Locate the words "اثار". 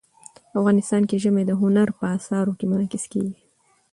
2.17-2.45